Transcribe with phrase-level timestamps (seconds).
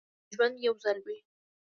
[0.33, 1.17] ژوند یو ځل وي